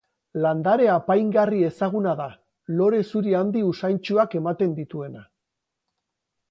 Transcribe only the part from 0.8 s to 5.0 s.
apaingarri ezaguna da, lore zuri handi usaintsuak ematen